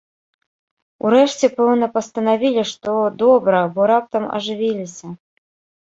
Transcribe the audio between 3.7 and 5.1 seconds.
бо раптам ажывіліся.